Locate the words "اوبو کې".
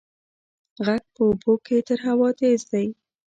1.27-1.77